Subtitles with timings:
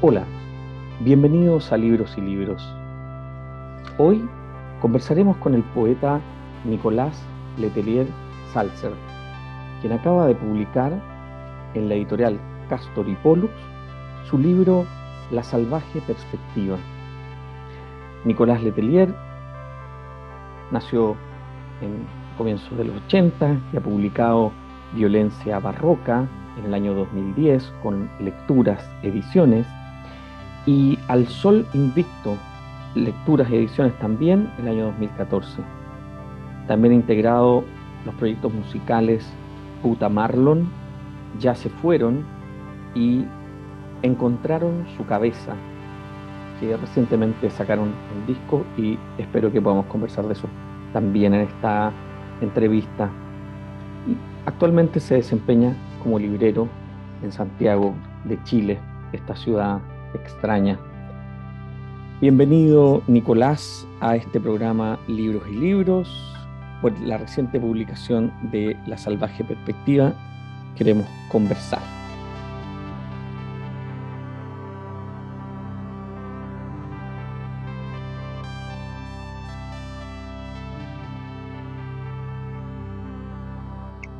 [0.00, 0.22] Hola,
[1.00, 2.64] bienvenidos a Libros y Libros.
[3.98, 4.24] Hoy
[4.80, 6.20] conversaremos con el poeta
[6.64, 7.20] Nicolás
[7.58, 8.06] Letelier
[8.52, 8.92] Salzer,
[9.80, 10.92] quien acaba de publicar
[11.74, 12.38] en la editorial
[12.68, 13.52] Castor y Pollux
[14.30, 14.86] su libro
[15.32, 16.76] La salvaje perspectiva.
[18.24, 19.12] Nicolás Letelier
[20.70, 21.16] nació
[21.80, 24.52] en comienzos de los 80 y ha publicado
[24.94, 29.66] Violencia Barroca en el año 2010 con Lecturas Ediciones
[30.68, 32.36] y Al Sol Invicto,
[32.94, 35.62] lecturas y ediciones también el año 2014.
[36.66, 37.64] También ha integrado
[38.04, 39.26] los proyectos musicales
[39.82, 40.68] Puta Marlon,
[41.40, 42.22] Ya se fueron
[42.94, 43.24] y
[44.02, 45.54] Encontraron su cabeza,
[46.60, 50.48] que recientemente sacaron un disco y espero que podamos conversar de eso
[50.92, 51.92] también en esta
[52.42, 53.08] entrevista.
[54.44, 56.68] actualmente se desempeña como librero
[57.22, 58.78] en Santiago de Chile,
[59.12, 59.80] esta ciudad
[60.14, 60.78] extraña.
[62.20, 66.34] Bienvenido, Nicolás, a este programa Libros y Libros.
[66.82, 70.12] Por la reciente publicación de La Salvaje Perspectiva,
[70.76, 71.80] queremos conversar.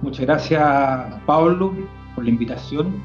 [0.03, 1.75] Muchas gracias, Pablo,
[2.15, 3.03] por la invitación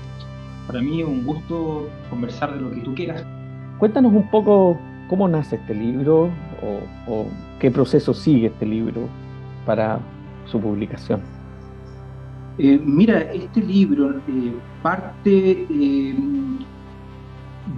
[0.67, 3.25] para mí es un gusto conversar de lo que tú quieras.
[3.80, 6.30] Cuéntanos un poco cómo nace este libro
[7.08, 7.25] o,
[7.59, 9.08] qué proceso sigue este libro
[9.66, 10.00] para
[10.45, 11.22] su publicación.
[12.58, 16.15] Eh, mira, este libro eh, parte, eh,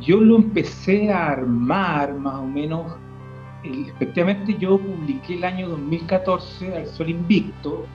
[0.01, 2.95] yo lo empecé a armar más o menos,
[3.63, 7.85] efectivamente yo publiqué el año 2014 al Sol Invicto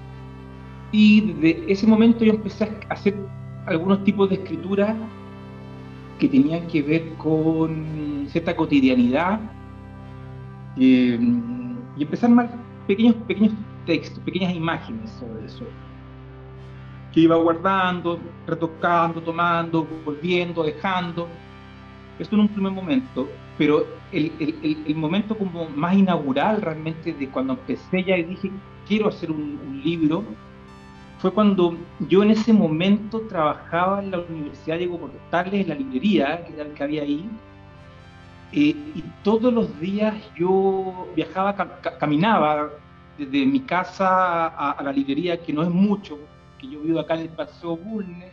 [0.93, 3.17] y desde ese momento yo empecé a hacer
[3.71, 4.97] algunos tipos de escritura
[6.19, 9.41] que tenían que ver con cierta cotidianidad
[10.77, 11.19] eh,
[11.97, 12.51] y empezar más
[12.87, 13.53] pequeños, pequeños
[13.87, 15.65] textos, pequeñas imágenes sobre eso,
[17.13, 21.29] que iba guardando, retocando, tomando, volviendo, dejando.
[22.19, 24.31] Esto en un primer momento, pero el,
[24.87, 28.51] el, momento como más inaugural realmente de cuando empecé ya y dije,
[28.87, 30.23] quiero hacer un libro,
[31.21, 31.77] fue cuando
[32.09, 36.83] yo en ese momento trabajaba en la Universidad Diego Portales, en la librería que, que
[36.83, 37.29] había ahí,
[38.53, 41.55] eh, y todos los días yo viajaba,
[41.99, 42.71] caminaba
[43.19, 46.19] desde mi casa a, la librería, que no es mucho,
[46.59, 48.33] que yo vivo acá en el Paseo Bulnes,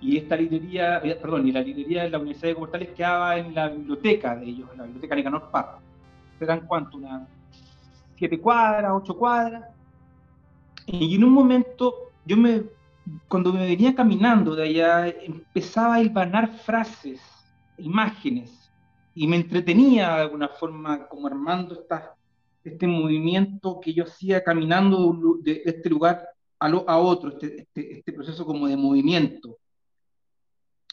[0.00, 3.54] y esta librería, eh, perdón, y la librería de la Universidad de Portales quedaba en
[3.54, 5.78] la biblioteca de ellos, en la biblioteca Nicanor Parra.
[6.38, 6.96] ¿Serán cuánto?
[6.96, 7.28] Unas
[8.16, 9.64] siete cuadras, ocho cuadras.
[10.86, 12.64] Y en un momento yo me,
[13.28, 17.20] cuando me venía caminando de allá, empezaba a hilvanar frases,
[17.78, 18.72] imágenes,
[19.14, 21.86] y me entretenía de alguna forma como armando
[22.64, 26.26] este movimiento que yo hacía caminando de este lugar
[26.58, 29.58] a, a otro, este, este, este, proceso como de movimiento.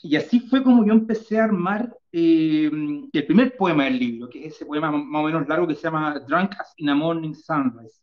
[0.04, 2.70] Y así fue como yo empecé a armar eh,
[3.14, 5.84] el primer poema del libro, que es ese poema más o menos largo que se
[5.84, 8.02] llama Drunk as in a Morning Sunrise.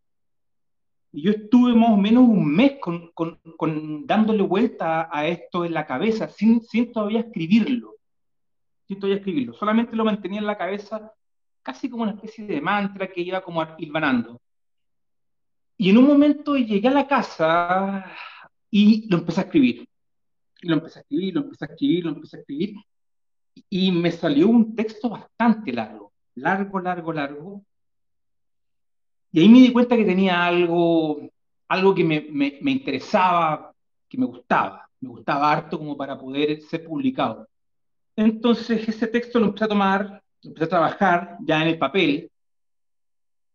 [1.13, 5.73] Yo estuve más o menos un mes con, con, con dándole vuelta a, esto en
[5.73, 7.97] la cabeza, sin, sin todavía escribirlo.
[8.87, 9.55] Sin todavía escribirlo.
[9.55, 11.13] Solamente lo mantenía en la cabeza
[11.63, 14.41] casi como una especie de mantra que iba como hilvanando.
[15.77, 18.05] Y en un momento llegué a la casa
[18.71, 19.89] y lo empecé a escribir.
[20.61, 22.75] Y lo empecé a escribir, lo empecé a escribir, lo empecé a escribir.
[23.71, 27.65] Y me salió un texto bastante largo, largo, largo, largo,
[29.33, 31.21] y ahí me di cuenta que tenía algo,
[31.69, 33.75] algo que me, me, me interesaba,
[34.09, 37.49] que me gustaba, me gustaba harto como para poder ser publicado.
[38.17, 42.31] Entonces ese texto lo empecé a tomar, lo empecé a trabajar ya en el papel,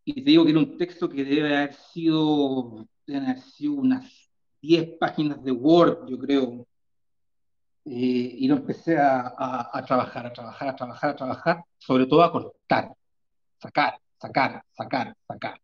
[0.06, 2.86] y te digo que era un texto que debe haber sido,
[3.56, 4.30] sido unas
[4.62, 6.68] 10 páginas de Word, yo creo.
[7.86, 12.06] Eh, y lo empecé a, a, a, trabajar, a trabajar, a trabajar, a trabajar, sobre
[12.06, 12.94] todo a cortar,
[13.60, 15.63] sacar, sacar, sacar, sacar.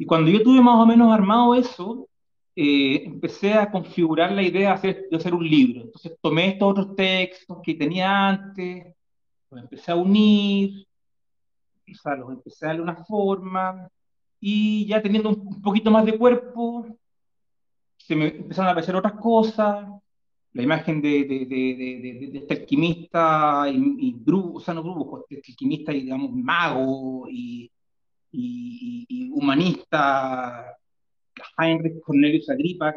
[0.00, 2.08] Y cuando yo tuve más o menos armado eso,
[2.56, 5.82] eh, empecé a configurar la idea de hacer, de hacer un libro.
[5.82, 8.94] Entonces tomé estos otros textos que tenía antes,
[9.50, 10.86] los empecé a unir,
[11.86, 13.90] o sea, los empecé a darle una forma,
[14.40, 16.86] y ya teniendo un, poquito más de cuerpo,
[17.98, 19.86] se me empezaron a aparecer otras cosas,
[20.54, 25.26] la imagen de, de, de, de este alquimista y, y brujo, o sea, no brujo,
[25.28, 27.70] este alquimista y, digamos, mago y
[28.32, 30.76] y, humanista
[31.58, 32.94] Heinrich Cornelius Agripa,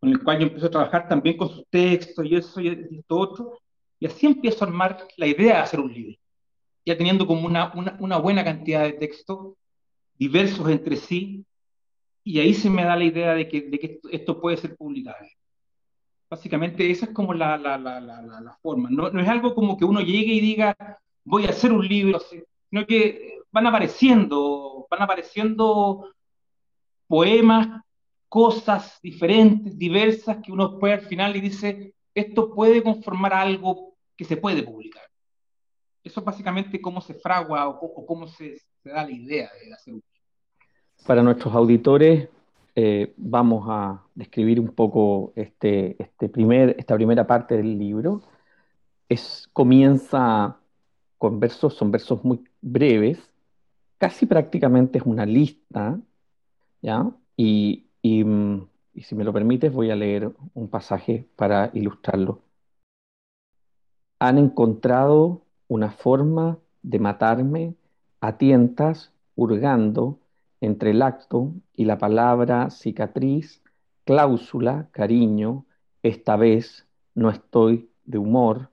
[0.00, 3.16] con el cual yo empecé a trabajar también con sus textos y eso y esto
[3.16, 3.58] otro,
[3.98, 6.16] Y así empiezo a armar la idea de hacer un libro,
[6.84, 9.54] ya teniendo como una, una, buena cantidad de textos
[10.18, 11.44] diversos entre sí,
[12.24, 15.30] y ahí se me da la idea de que, de que esto puede ser publicable.
[16.30, 18.88] Básicamente esa es como la, la, la, la forma.
[18.90, 20.76] No, no, es algo como que uno llegue y diga,
[21.24, 22.20] voy a hacer un libro,
[22.70, 26.12] sino que van apareciendo, van apareciendo
[27.06, 27.82] poemas,
[28.28, 34.24] cosas diferentes, diversas, que uno puede al final y dice, esto puede conformar algo que
[34.24, 35.02] se puede publicar.
[36.02, 40.02] Eso es básicamente cómo se fragua o, cómo se, da la idea de hacer un
[41.06, 42.28] Para nuestros auditores,
[42.74, 48.22] eh, vamos a describir un poco este, este primer, esta primera parte del libro.
[49.08, 50.56] Es, comienza
[51.18, 53.31] con versos, son versos muy breves,
[54.02, 55.96] casi prácticamente es una lista,
[56.80, 57.08] ¿ya?
[57.36, 62.40] Y, y, mm, y si me lo permites, voy a leer un pasaje para ilustrarlo.
[64.18, 67.76] Han encontrado una forma de matarme
[68.20, 70.18] a tientas, hurgando
[70.60, 73.62] entre el acto y la palabra cicatriz,
[74.04, 75.64] cláusula, cariño,
[76.02, 78.70] esta vez no estoy de humor,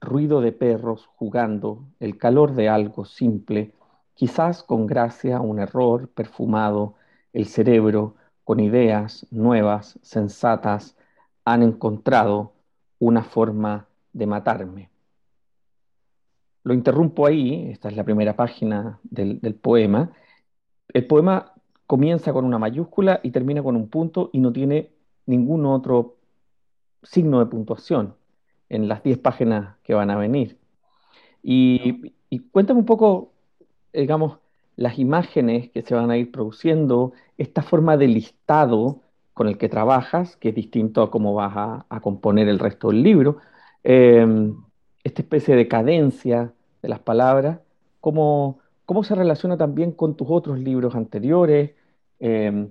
[0.00, 3.74] ruido de perros jugando, el calor de algo simple,
[4.18, 6.96] quizás con gracia un error perfumado,
[7.32, 10.96] el cerebro con ideas nuevas, sensatas,
[11.44, 12.52] han encontrado
[12.98, 14.90] una forma de matarme.
[16.64, 20.10] Lo interrumpo ahí, esta es la primera página del, poema.
[20.92, 21.54] El poema
[21.86, 24.90] comienza con una mayúscula y termina con un punto y no tiene
[25.26, 26.16] ningún otro
[27.04, 28.16] signo de puntuación
[28.68, 30.58] en las 10 páginas que van a venir.
[31.40, 33.37] Y, y cuéntame un poco,
[33.92, 34.38] digamos,
[34.76, 39.00] las imágenes que se van a ir produciendo, esta forma de listado
[39.34, 43.02] con el que trabajas, que es distinto a cómo vas a, componer el resto del
[43.02, 43.38] libro,
[43.84, 44.56] em,
[45.04, 46.52] esta especie de cadencia
[46.82, 47.60] de las palabras,
[48.00, 51.72] cómo, cómo se relaciona también con tus otros libros anteriores,
[52.20, 52.70] em,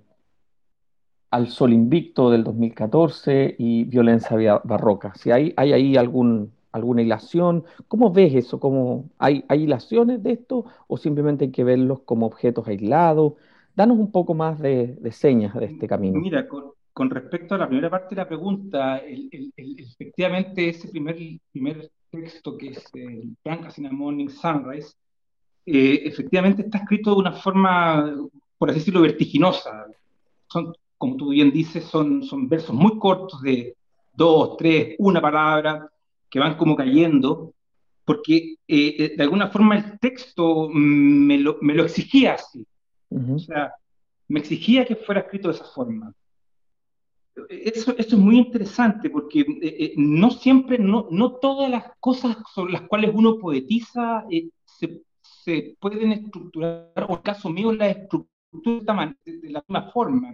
[1.31, 5.13] Al Sol Invicto del 2014 y Violencia Barroca.
[5.16, 7.65] Si hay, hay ahí algún, alguna hilación.
[7.88, 8.59] ¿Cómo ves eso?
[8.59, 13.33] ¿Cómo, hay, ¿Hay hilaciones de esto o simplemente hay que verlos como objetos aislados?
[13.75, 16.19] Danos un poco más de, señas de este camino.
[16.19, 19.01] Mira, con, respecto a la primera parte de la pregunta,
[19.56, 21.15] efectivamente ese primer,
[21.51, 24.94] primer texto que es el Blanca Cinnamon Sunrise,
[25.63, 28.15] eh, efectivamente está escrito de una forma,
[28.57, 29.85] por así decirlo, vertiginosa.
[30.47, 33.75] Son, como tú bien dices, son, son versos muy cortos de
[34.13, 35.88] dos, tres, una palabra,
[36.29, 37.53] que van como cayendo,
[38.06, 42.65] porque eh, eh, de alguna forma el texto me lo, me lo exigía así.
[43.09, 43.74] O sea,
[44.27, 46.13] me exigía que fuera escrito de esa forma.
[47.50, 52.81] Eso, es muy interesante porque eh, no siempre, no, no todas las cosas sobre las
[52.83, 54.25] cuales uno poetiza
[54.65, 60.34] se, se, pueden estructurar, o en el caso mío, la estructura de la misma forma.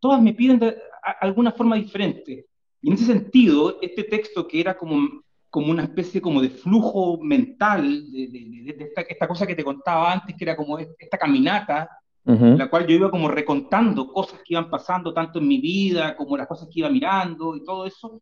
[0.00, 0.76] Todas me piden de
[1.20, 2.46] alguna forma diferente.
[2.84, 7.18] Y en ese sentido, este texto que era como, como una especie como de flujo
[7.18, 11.88] mental, de, esta, cosa que te contaba antes, que era como esta caminata,
[12.26, 16.14] en la cual yo iba como recontando cosas que iban pasando tanto en mi vida
[16.14, 18.20] como las cosas que iba mirando y todo eso,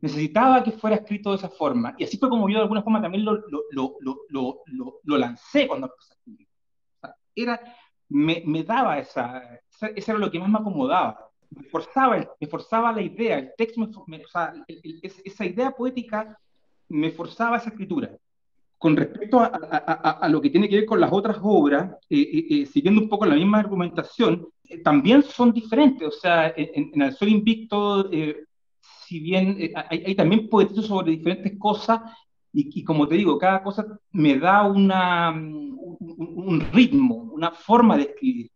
[0.00, 1.94] necesitaba que fuera escrito de esa forma.
[1.98, 3.98] Y así fue como yo de alguna forma también lo, lo,
[4.30, 4.62] lo,
[5.04, 6.48] lo lancé cuando empecé a escribir.
[7.34, 7.60] era,
[8.08, 9.60] me, me daba esa,
[9.94, 14.04] eso era lo que más me acomodaba me forzaba, me forzaba la idea, el texto,
[14.06, 14.52] me, o sea,
[15.24, 16.38] esa idea poética
[16.88, 18.10] me forzaba esa escritura.
[18.76, 22.46] Con respecto a, a, lo que tiene que ver con las otras obras, eh, eh,
[22.50, 24.46] eh, siguiendo un poco la misma argumentación,
[24.84, 26.06] también son diferentes.
[26.06, 28.08] O sea, en, El Sol Invicto,
[28.80, 32.02] si bien hay, hay, también poetizo sobre diferentes cosas,
[32.52, 37.96] y, y, como te digo, cada cosa me da una, un, un ritmo, una forma
[37.96, 38.50] de escribir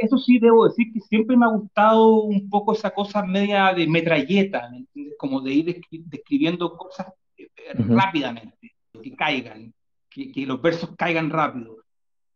[0.00, 3.86] eso sí debo decir que siempre me ha gustado un poco esa cosa media de
[3.86, 4.70] metralleta,
[5.18, 8.72] Como de ir describiendo cosas eh, rápidamente,
[9.02, 9.72] que caigan,
[10.08, 11.76] que, que, los versos caigan rápido.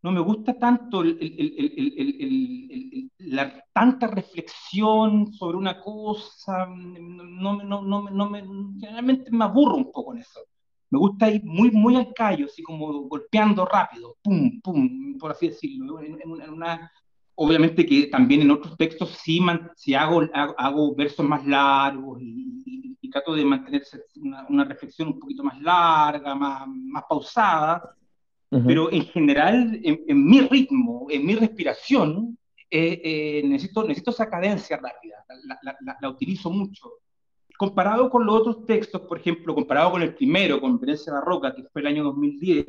[0.03, 8.09] No me gusta tanto el, el, la tanta reflexión sobre una cosa, no, no, no,
[8.09, 8.41] no, me,
[8.79, 10.39] generalmente me aburro un poco en eso.
[10.89, 15.49] Me gusta ir muy, muy al callo, así como golpeando rápido, pum, pum, por así
[15.49, 16.91] decirlo, en, en una
[17.35, 22.49] obviamente que también en otros textos sí, man, hago, hago, versos más largos y,
[23.11, 23.83] trato de mantener
[24.47, 27.93] una, reflexión un poquito más larga, más, más pausada,
[28.49, 32.37] pero en general, en, mi ritmo, en mi respiración,
[32.69, 36.89] eh, eh, necesito, necesito esa cadencia rápida, la, la, la, utilizo mucho.
[37.57, 41.63] comparado con los otros textos, por ejemplo, comparado con el primero, con Venecia Barroca, que
[41.63, 42.65] fue el año 2010,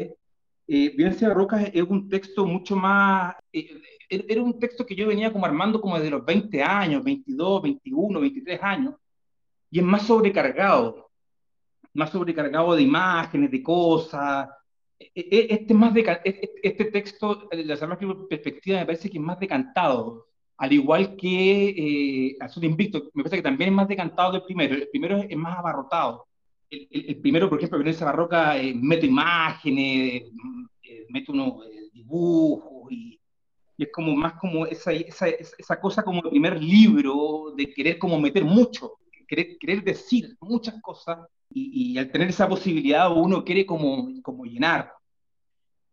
[0.67, 5.33] eh, Venecia Barroca es un texto mucho más, eh, era un texto que yo venía
[5.33, 8.95] como armando como desde los 20 años, 22, 21, 23 años,
[9.71, 11.11] y es más sobrecargado,
[11.95, 14.49] más sobrecargado de imágenes, de cosas.
[14.99, 16.21] E, e, este, más de,
[16.63, 20.27] este texto, la perspectiva, me parece que es más decantado
[20.63, 24.77] al igual que eh, Azul Invicto, me parece que también es más decantado del primero.
[24.77, 26.29] El primero es, más abarrotado.
[26.73, 30.23] El, el, primero, por ejemplo, esa Barroca eh, mete imágenes,
[30.83, 33.21] eh, mete unos eh, dibujos y,
[33.77, 37.99] y, es como más como esa, esa, esa cosa como el primer libro de querer
[37.99, 38.95] como meter mucho,
[39.29, 41.19] querer, querer decir muchas cosas
[41.51, 44.95] y, y, al tener esa posibilidad uno quiere como, como llenar.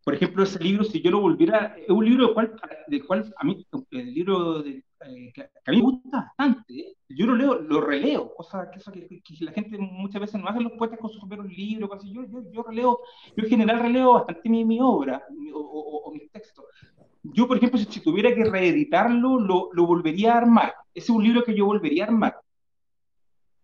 [0.02, 3.34] Por ejemplo, ese libro, si yo lo volviera, es un libro del cual, del cual
[3.36, 7.54] a mí, el libro de, eh, que, a mí me gusta bastante, yo lo leo,
[7.60, 10.98] lo releo, cosa que, eso que, que, la gente muchas veces no hace los poetas
[10.98, 13.00] con sus primeros libros, yo, yo, yo releo,
[13.36, 16.64] yo en general releo bastante mi, mi obra mi, o, o, o, mis textos.
[17.22, 20.74] Yo, por ejemplo, si, si tuviera que reeditarlo, lo, lo volvería a armar.
[20.94, 22.40] Ese es un libro que yo volvería a armar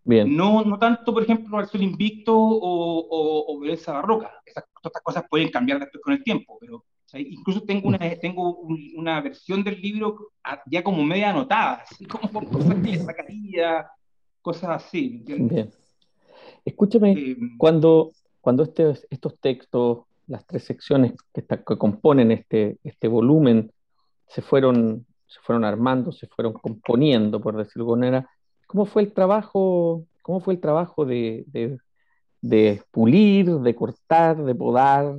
[0.07, 4.31] no, no tanto, por ejemplo, al Sol Invicto o, o, o Barroca.
[4.45, 8.59] Esas, estas cosas pueden cambiar después con el tiempo, pero incluso tengo una, tengo
[8.97, 10.33] una versión del libro
[10.67, 13.87] ya como media anotada, así como con cosas que le sacaría,
[14.43, 15.23] cosas así.
[15.25, 15.71] Bien.
[16.65, 22.79] Escúchame, eh, cuando, cuando este, estos textos, las tres secciones que, está, que componen este,
[22.83, 23.71] este volumen,
[24.27, 28.31] se fueron, se fueron armando, se fueron componiendo, por decirlo de alguna manera,
[28.67, 31.79] ¿Cómo fue el trabajo, cómo fue el trabajo de, de,
[32.41, 35.15] de pulir, de cortar, de podar?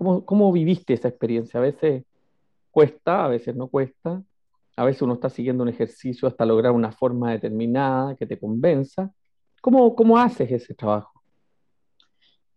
[0.00, 1.60] ¿Cómo, ¿Cómo viviste esa experiencia?
[1.60, 2.04] A veces
[2.70, 4.22] cuesta, a veces no cuesta,
[4.74, 9.12] a veces uno está siguiendo un ejercicio hasta lograr una forma determinada que te convenza.
[9.60, 11.22] ¿Cómo, haces ese trabajo?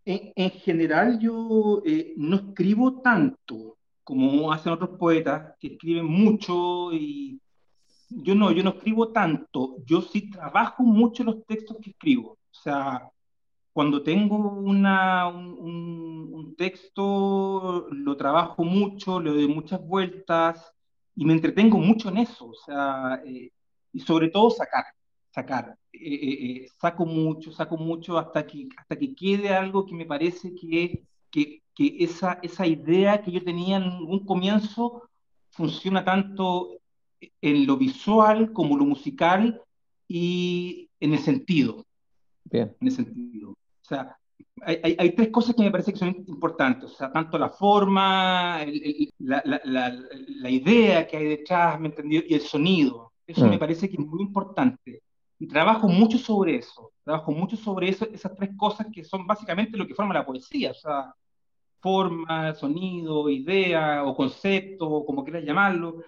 [0.06, 6.94] En, en general yo eh, no escribo tanto como hacen otros poetas que escriben mucho
[6.94, 7.38] y
[8.08, 12.30] yo no, yo no escribo tanto, yo sí trabajo mucho los textos que escribo.
[12.30, 13.06] O sea,
[13.74, 20.72] cuando tengo una, un, un, texto, lo trabajo mucho, le doy muchas vueltas
[21.16, 22.46] y me entretengo mucho en eso.
[22.46, 23.50] O sea, eh,
[23.92, 24.84] y sobre todo sacar,
[25.32, 25.76] sacar.
[25.92, 30.06] Eh, eh, eh, saco mucho, saco mucho hasta que, hasta que quede algo que me
[30.06, 35.10] parece que, que, que esa, esa idea que yo tenía en un comienzo
[35.50, 36.78] funciona tanto
[37.40, 39.60] en lo visual como lo musical
[40.06, 41.84] y en el sentido.
[42.44, 42.76] Bien.
[42.80, 43.56] En el sentido.
[43.84, 44.16] O sea,
[44.62, 46.90] hay, hay, hay, tres cosas que me parece que son importantes.
[46.90, 51.78] O sea, tanto la forma, el, el, la, la, la, la, idea que hay detrás,
[51.78, 52.22] ¿me entendió?
[52.26, 53.12] Y el sonido.
[53.26, 53.50] Eso mm.
[53.50, 55.02] me parece que es muy importante.
[55.38, 56.92] Y trabajo mucho sobre eso.
[57.04, 60.70] Trabajo mucho sobre eso, esas tres cosas que son básicamente lo que forma la poesía.
[60.70, 61.14] O sea,
[61.80, 66.02] forma, sonido, idea o concepto, como quieras llamarlo.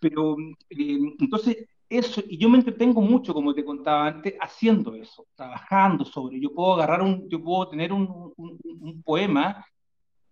[0.00, 0.36] Pero
[0.70, 6.04] eh, entonces eso, y yo me entretengo mucho, como te contaba antes, haciendo eso, trabajando
[6.04, 6.40] sobre.
[6.40, 9.64] Yo puedo agarrar un, yo puedo tener un, un, un poema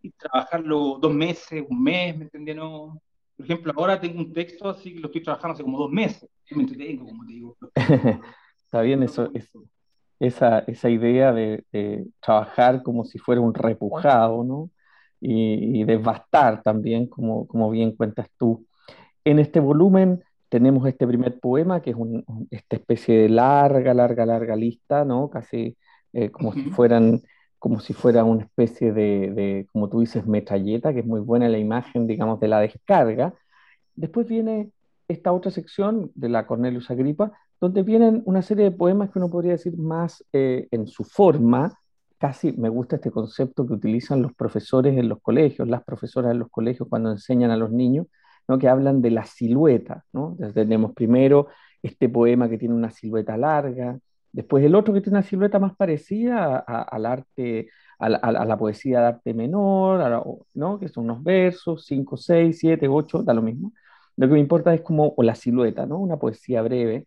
[0.02, 3.00] y trabajarlo dos meses, un mes, ¿me entendieron?
[3.36, 6.28] Por ejemplo, ahora tengo un texto así que lo estoy trabajando hace como dos meses.
[6.50, 7.56] me entretengo, como te digo.
[8.64, 9.62] Está bien eso, eso,
[10.18, 14.70] esa, esa idea de, de, trabajar como si fuera un repujado, ¿no?
[15.20, 18.66] Y, y devastar también, como, como bien cuentas tú.
[19.24, 20.22] En este volumen
[20.54, 25.28] tenemos este primer poema, que es un, esta especie de larga, larga, larga lista, ¿no?
[25.28, 25.76] Casi
[26.12, 26.62] eh, como, uh -huh.
[26.62, 27.22] si fueran,
[27.58, 31.48] como si fuera una especie de, de, como tú dices, metralleta, que es muy buena
[31.48, 33.34] la imagen, digamos, de la descarga.
[33.96, 34.70] Después viene
[35.08, 39.30] esta otra sección de la Cornelius Agripa, donde vienen una serie de poemas que uno
[39.30, 41.72] podría decir más eh, en su forma,
[42.16, 46.38] casi me gusta este concepto que utilizan los profesores en los colegios, las profesoras en
[46.38, 48.06] los colegios cuando enseñan a los niños,
[48.48, 48.58] ¿no?
[48.58, 50.04] que hablan de la silueta.
[50.12, 50.30] ¿no?
[50.32, 51.48] Entonces tenemos primero
[51.82, 53.98] este poema que tiene una silueta larga,
[54.32, 58.44] después el otro que tiene una silueta más parecida a, a, al arte, a a
[58.44, 60.78] la, poesía de arte menor, ¿no?
[60.78, 63.72] que son unos versos, 5, 6, 7, 8, da lo mismo.
[64.16, 65.98] Lo que me importa es como la silueta, ¿no?
[65.98, 67.06] una poesía breve.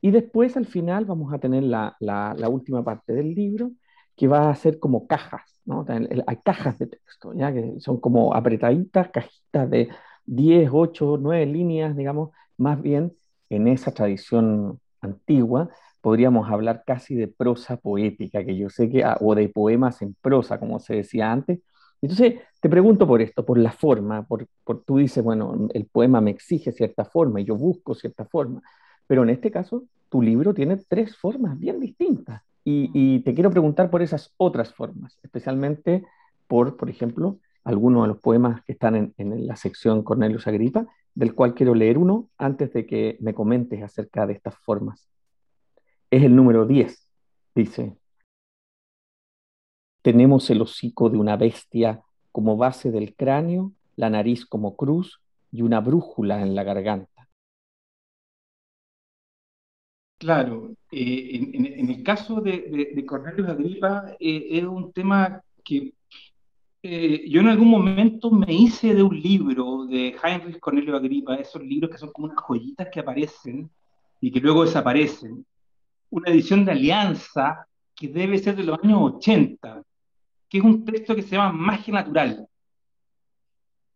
[0.00, 3.72] Y después al final vamos a tener la, la, la última parte del libro,
[4.16, 5.84] que va a ser como cajas, ¿no?
[6.26, 7.52] Hay cajas de texto, ¿ya?
[7.52, 9.88] que son como apretaditas, cajitas de
[10.26, 13.12] 10, 8, 9 líneas, digamos, más bien
[13.50, 19.16] en esa tradición antigua, podríamos hablar casi de prosa poética, que yo sé que, ah,
[19.20, 21.60] o de poemas en prosa, como se decía antes.
[22.00, 26.20] Entonces, te pregunto por esto, por la forma, por, por tú dices, bueno, el poema
[26.20, 28.62] me exige cierta forma y yo busco cierta forma,
[29.06, 32.42] pero en este caso tu libro tiene tres formas bien distintas.
[32.64, 36.04] Y, te quiero preguntar por esas otras formas, especialmente
[36.46, 40.86] por, por ejemplo, algunos de los poemas que están en, en la sección Cornelius Agripa,
[41.14, 45.08] del cual quiero leer uno antes de que me comentes acerca de estas formas.
[46.10, 47.08] Es el número 10,
[47.54, 47.96] dice.
[50.02, 52.02] Tenemos el hocico de una bestia
[52.32, 55.20] como base del cráneo, la nariz como cruz
[55.52, 57.28] y una brújula en la garganta.
[60.18, 65.94] Claro, eh, en, el caso de, Cornelius Agripa eh, es un tema que
[66.82, 71.62] eh, yo en algún momento me hice de un libro de Heinrich Cornelius Agripa, esos
[71.62, 73.70] libros que son como unas joyitas que aparecen
[74.20, 75.46] y que luego desaparecen.
[76.10, 79.82] Una edición de Alianza que debe ser de los años 80,
[80.48, 82.48] que es un texto que se llama Magia Natural.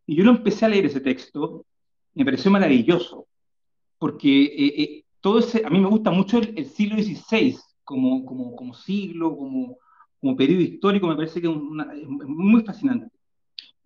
[0.07, 1.67] Y yo lo empecé a leer ese texto,
[2.15, 3.27] me pareció maravilloso,
[3.99, 8.55] porque eh, eh, todo ese, a mí me gusta mucho el, siglo XVI como, como,
[8.55, 9.77] como siglo, como,
[10.21, 11.57] como periodo histórico, me parece que es,
[12.27, 13.09] muy fascinante.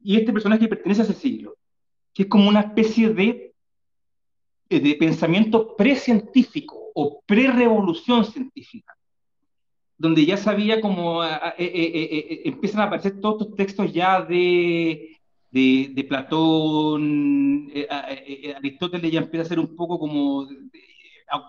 [0.03, 1.57] Y este personaje pertenece a ese siglo,
[2.15, 3.55] que es como una especie de,
[4.69, 8.95] eh, de pensamiento precientífico o pre-revolución científica,
[9.99, 15.19] donde ya sabía como eh, eh, empiezan a aparecer todos estos textos ya de,
[15.51, 17.71] de, Platón,
[18.57, 20.49] Aristóteles ya empieza a ser un poco como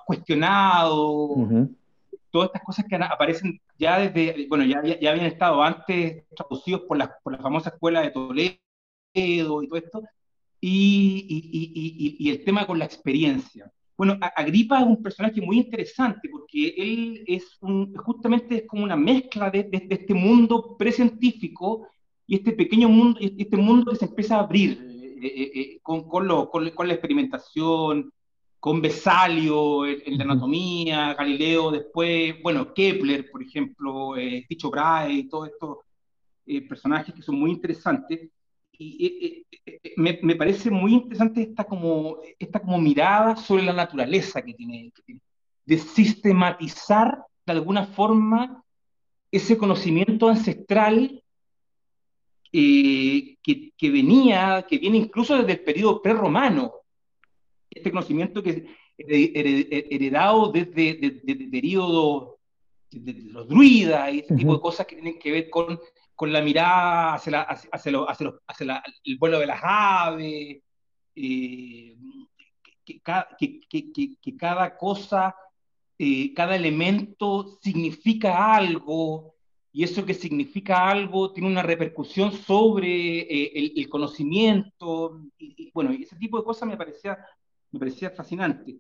[0.06, 1.70] cuestionado
[2.32, 6.98] todas estas cosas que aparecen ya desde, bueno, ya, ya, habían estado antes traducidos por
[6.98, 8.58] la, por la famosa escuela de Toledo
[9.64, 10.02] y todo esto,
[10.60, 13.72] y, y, y, y el tema con la experiencia.
[14.02, 18.96] Bueno, Agripa es un personaje muy interesante porque él es un, justamente es como una
[18.96, 21.88] mezcla de, de, este mundo precientífico
[22.26, 24.72] y este pequeño mundo, este mundo que se empieza a abrir
[25.22, 28.12] eh, eh, eh, con, con, lo, con, con, la experimentación,
[28.62, 35.24] con Besalio en, la anatomía, Galileo después, bueno, Kepler, por ejemplo, eh, Tycho Brahe y
[35.28, 35.78] todos estos
[36.46, 38.30] eh, personajes que son muy interesantes.
[38.72, 43.74] Y eh, eh, me, me, parece muy interesante esta como, esta como mirada sobre la
[43.74, 44.94] naturaleza que tiene,
[45.66, 48.64] de sistematizar de alguna forma
[49.32, 51.24] ese conocimiento ancestral
[52.52, 53.38] que,
[53.76, 56.81] que, venía, que viene incluso desde el periodo prerromano,
[57.72, 62.36] este conocimiento que heredado desde, desde, periodos
[62.92, 65.80] de, los druidas y este tipo de cosas que tienen que ver con,
[66.16, 68.00] con la mirada hacia, hacia,
[68.48, 70.62] hacia, el vuelo de las aves,
[71.16, 71.98] eh,
[72.86, 73.02] que,
[74.22, 75.36] que, cada cosa,
[75.98, 79.36] eh, cada elemento significa algo,
[79.72, 85.92] y eso que significa algo tiene una repercusión sobre eh, el, conocimiento, y, y, bueno,
[85.92, 87.18] ese tipo de cosas me parecía
[87.72, 88.78] me parecía fascinante.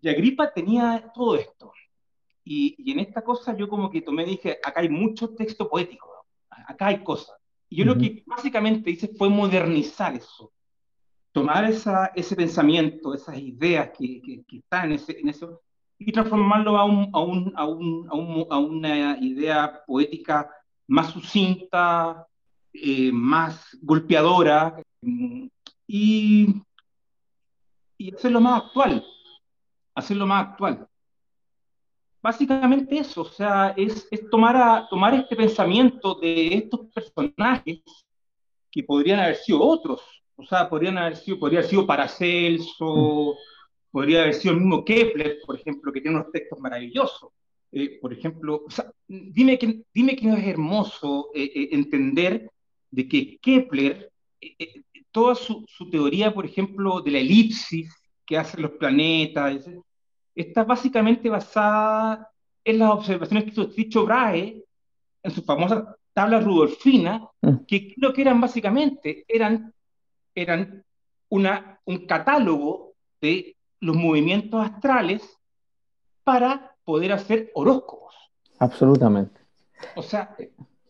[0.00, 1.72] Y Agripa tenía todo esto.
[2.44, 6.08] Y, en esta cosa yo como que tomé, dije, acá hay mucho texto poético,
[6.48, 7.36] acá hay cosas.
[7.68, 10.52] Y yo lo que básicamente hice fue modernizar eso,
[11.30, 15.62] tomar esa, ese pensamiento, esas ideas que, que, están en, ese, en, eso,
[15.96, 20.50] y transformarlo a, un, a, un, a, un, a, una idea poética
[20.88, 22.26] más sucinta,
[22.72, 24.82] eh, más golpeadora,
[25.86, 26.62] y
[28.00, 29.04] y hacerlo más actual,
[29.94, 30.88] hacerlo más actual.
[32.22, 37.82] Básicamente eso, o sea, es, es tomar, tomar este pensamiento de estos personajes
[38.70, 40.00] que podrían haber sido otros,
[40.34, 43.36] o sea, podrían haber sido, podría haber sido Paracelso,
[43.90, 47.30] podría haber sido el mismo Kepler, por ejemplo, que tiene unos textos maravillosos.
[47.70, 52.50] Eh, por ejemplo, o sea, dime, que, dime que no es hermoso eh, eh, entender
[52.90, 54.10] de que Kepler
[55.12, 57.94] toda su, teoría, por ejemplo, de la elipsis
[58.26, 59.68] que hacen los planetas,
[60.34, 62.30] está básicamente basada
[62.64, 64.64] en las observaciones que hizo Tycho Brahe
[65.22, 67.64] en su famosa tabla rudolfina, mm.
[67.66, 69.72] que creo que eran básicamente, eran,
[70.34, 70.84] eran
[71.28, 75.22] una, un catálogo de los movimientos astrales
[76.24, 78.14] para poder hacer horóscopos.
[78.58, 79.40] Absolutamente.
[79.96, 80.36] O sea,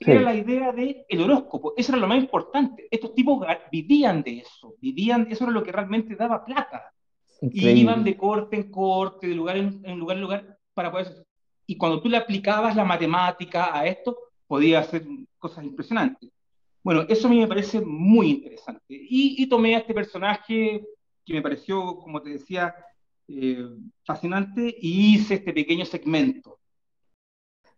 [0.00, 2.88] era la idea del el horóscopo, eso era lo más importante.
[2.90, 6.92] Estos tipos vivían de eso, vivían, eso era lo que realmente daba plata.
[7.42, 11.26] Y iban de corte en corte, de lugar en, lugar en lugar, para poder...
[11.66, 15.04] Y cuando tú le aplicabas la matemática a esto, podía hacer
[15.38, 16.30] cosas impresionantes.
[16.82, 18.84] Bueno, eso a mí me parece muy interesante.
[18.88, 20.82] Y, tomé a este personaje
[21.24, 22.74] que me pareció, como te decía,
[23.28, 23.68] eh,
[24.04, 26.59] fascinante y hice este pequeño segmento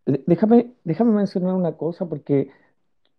[0.07, 2.51] Déjame, déjame mencionar una cosa, porque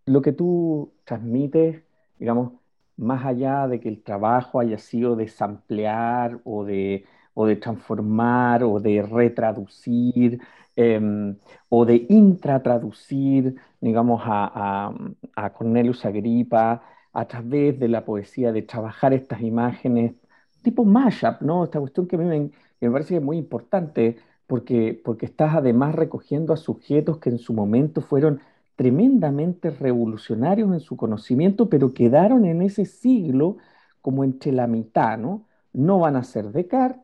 [0.06, 1.84] lo que tú transmites,
[2.20, 2.54] digamos,
[2.98, 8.64] más allá de que el trabajo haya sido de samplear o de, o de transformar
[8.64, 10.40] o de retraducir
[10.76, 11.38] em,
[11.70, 14.94] o de intratraducir, digamos, a,
[15.36, 20.14] a, Cornelius Agripa a través de la poesía, de trabajar estas imágenes,
[20.62, 21.64] tipo mashup, ¿no?
[21.66, 26.54] Esta cuestión que a mí me, me parece muy importante porque, porque estás además recogiendo
[26.54, 28.42] a sujetos que en su momento fueron
[28.76, 33.58] tremendamente revolucionarios en su conocimiento, pero quedaron en ese siglo
[34.02, 35.46] como entre la mitad, ¿no?
[35.74, 37.02] No van a ser Descartes,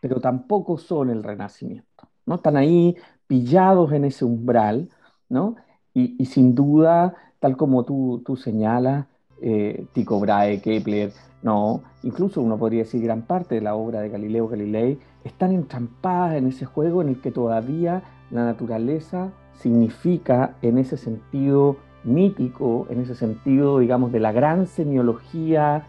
[0.00, 2.36] pero tampoco son el Renacimiento, ¿no?
[2.36, 4.90] Están ahí pillados en ese umbral,
[5.28, 5.56] ¿no?
[5.94, 9.06] Y, sin duda, tal como tú, tú señalas,
[9.40, 14.08] eh, Tycho Brahe, Kepler, no, incluso uno podría decir gran parte de la obra de
[14.08, 20.78] Galileo Galilei están entrampadas en ese juego en el que todavía la naturaleza significa en
[20.78, 25.86] ese sentido mítico, en ese sentido, digamos, de la gran semiología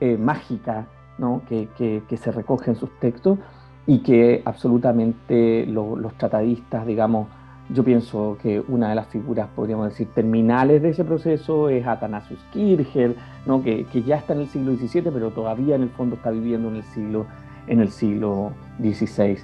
[0.00, 0.86] eh, mágica
[1.18, 1.42] ¿no?
[1.48, 3.38] que, que, se recoge en sus textos
[3.86, 7.28] y que absolutamente los tratadistas, digamos,
[7.68, 12.38] yo pienso que una de las figuras, podríamos decir, terminales de ese proceso es Athanasius
[12.52, 13.62] Kircher, ¿no?
[13.62, 16.68] que, que ya está en el siglo XVII, pero todavía en el fondo está viviendo
[16.68, 17.26] en el siglo,
[17.66, 19.38] en el siglo XVI.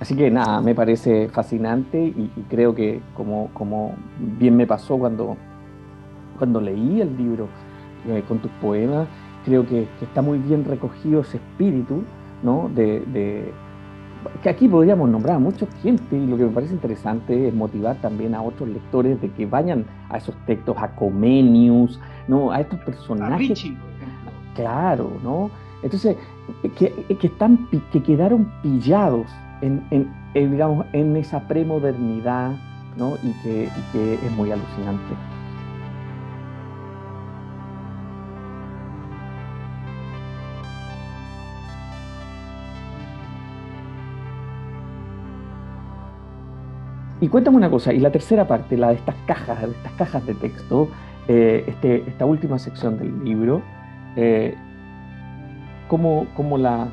[0.00, 5.36] Así que nada, me parece fascinante y, creo que como, como bien me pasó cuando,
[6.38, 7.48] cuando leí el libro
[8.08, 9.06] eh, con tus poemas,
[9.44, 12.02] creo que, está muy bien recogido ese espíritu
[12.42, 12.70] ¿no?
[12.74, 13.52] de
[14.42, 17.96] que aquí podríamos nombrar a mucha gente y lo que me parece interesante es motivar
[17.96, 22.50] también a otros lectores de que vayan a esos textos, a Comenius, ¿no?
[22.52, 23.64] a estos personajes.
[24.54, 25.50] claro, ¿no?
[25.82, 26.16] Entonces,
[26.76, 29.26] que, que, están, que quedaron pillados
[29.62, 32.52] en, en, digamos, en esa premodernidad
[32.96, 33.14] ¿no?
[33.22, 35.14] y, que, y que es muy alucinante.
[47.20, 50.26] Y cuéntame una cosa, y la tercera parte, la de estas cajas, de estas cajas
[50.26, 50.88] de texto,
[51.28, 53.62] eh, este, esta última sección del libro,
[54.16, 54.54] eh,
[55.88, 56.88] ¿cómo, cómo, la,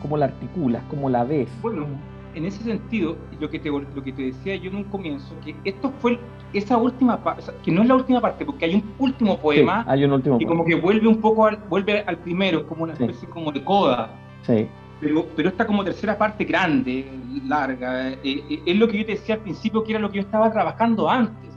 [0.00, 0.82] ¿cómo la articulas?
[0.88, 1.48] ¿Cómo la ves?
[1.62, 1.86] Bueno,
[2.34, 5.56] en ese sentido, lo que te, lo que te decía yo en un comienzo, que
[5.64, 6.20] esto fue
[6.52, 10.04] esa última parte, que no es la última parte, porque hay un último poema, hay
[10.04, 13.28] un último y como que vuelve un poco al, vuelve al primero, como una especie
[13.28, 14.10] como de coda.
[14.42, 14.68] Sí.
[15.00, 17.10] Pero, pero esta como tercera parte grande,
[17.46, 20.16] larga, eh, eh, es lo que yo te decía al principio, que era lo que
[20.16, 21.50] yo estaba trabajando antes.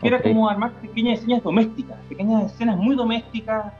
[0.00, 3.72] Que era como armar pequeñas escenas domésticas, pequeñas escenas muy domésticas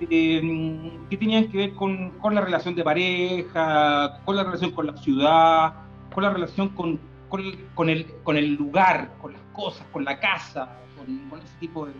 [0.00, 4.86] eh, que tenían que ver con, con, la relación de pareja, con la relación con
[4.86, 5.72] la ciudad,
[6.14, 7.42] con la relación con, con,
[7.74, 10.68] con el, con el lugar, con las cosas, con la casa,
[10.98, 11.92] con, ese tipo de...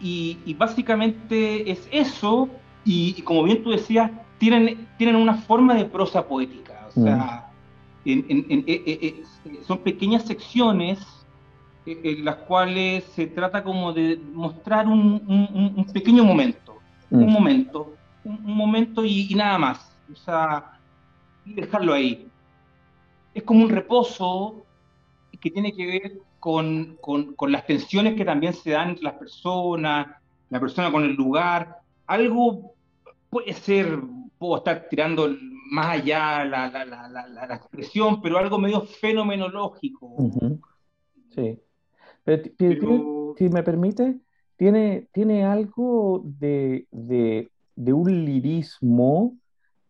[0.00, 2.48] Y, y, básicamente es eso,
[2.84, 6.88] y, y como bien tú decías, tienen, tienen una forma de prosa poética.
[6.88, 7.52] O sea,
[8.06, 9.24] en, en, eh, eh, eh,
[9.66, 10.98] son pequeñas secciones
[11.86, 16.78] en las cuales se trata como de mostrar un, un, pequeño momento,
[17.10, 17.30] un mm.
[17.30, 19.96] momento, un, momento y, nada más.
[20.10, 20.78] O sea,
[21.44, 22.26] dejarlo ahí.
[23.34, 24.64] Es como un reposo
[25.38, 29.14] que tiene que ver con, con, con las tensiones que también se dan entre las
[29.14, 30.06] personas,
[30.48, 32.72] la persona con el lugar, algo
[33.30, 34.00] puede ser
[34.40, 35.28] puedo estar tirando
[35.70, 40.16] más allá la, la, la, la expresión, pero algo medio fenomenológico.
[41.34, 41.60] Sí.
[42.24, 44.18] Pero, si me permite,
[44.56, 49.36] tiene, tiene algo de, de, de, un lirismo,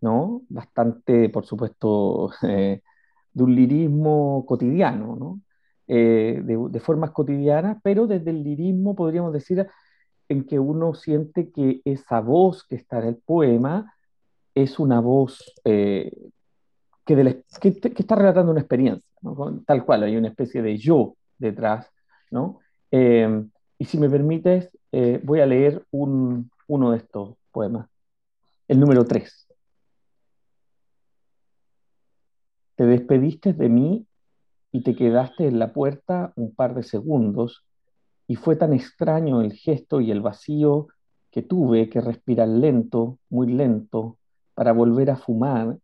[0.00, 0.42] ¿no?
[0.48, 2.82] Bastante, por supuesto, eh,
[3.32, 5.40] de un lirismo cotidiano, ¿no?
[5.86, 9.64] Eh, de, de, formas cotidianas, pero desde el lirismo podríamos decir
[10.28, 13.94] en que uno siente que esa voz que está en el poema
[14.62, 16.12] es una voz eh,
[17.04, 17.42] que,
[17.96, 19.04] está relatando una experiencia,
[19.66, 21.90] tal cual, hay una especie de yo detrás.
[22.90, 27.88] Em, y si me permites, eh, voy a leer un, uno de estos poemas,
[28.68, 29.48] el número 3.
[32.76, 34.06] Te despediste de mí
[34.72, 37.64] y te quedaste en la puerta un par de segundos,
[38.30, 40.86] y fue tan extraño el gesto y el vacío
[41.32, 44.18] que tuve que respirar lento, muy lento,
[44.60, 45.78] para volver a fumar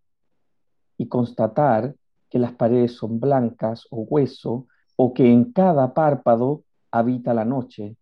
[0.99, 1.95] y constatar
[2.29, 7.97] que las paredes son blancas o hueso o que en cada párpado habita la noche.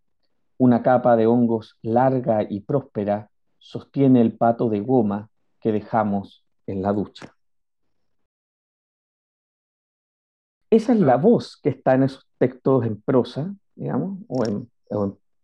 [0.58, 6.82] Una capa de hongos larga y próspera sostiene el pato de goma que dejamos en
[6.82, 7.32] la ducha.
[10.70, 14.68] Esa es la voz que está en esos textos en prosa, digamos, o en,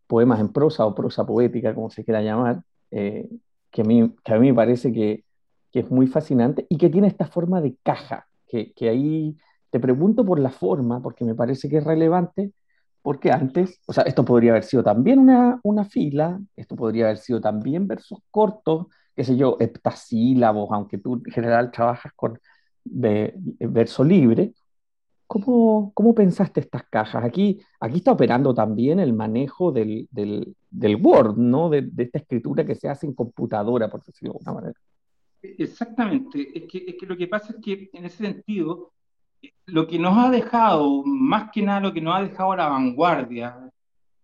[0.09, 3.31] poemas en prosa o prosa poética, como se quiera llamar, eh,
[3.71, 5.25] que, a mí, que a mí me parece que,
[5.73, 9.37] que es muy fascinante y que tiene esta forma de caja, que, que ahí
[9.71, 12.53] te pregunto por la forma, porque me parece que es relevante,
[13.03, 17.19] porque antes, o sea, esto podría haber sido también una, una fila, esto podría haber
[17.19, 22.39] sido también versos cortos, qué sé yo, heptasílabos, aunque tú en general trabajas con
[22.85, 24.53] verso libre.
[25.31, 27.25] ¿Cómo, ¿Cómo, pensaste estas cajas?
[27.25, 31.71] Aquí, aquí está operando también el manejo del, del, del Word, ¿no?
[31.71, 34.81] De, de, esta escritura que se hace en computadora, por decirlo de alguna manera.
[35.41, 36.49] Exactamente.
[36.53, 38.91] Es que, es que lo que pasa es que en ese sentido,
[39.67, 43.71] lo que nos ha dejado, más que nada lo que nos ha dejado la vanguardia,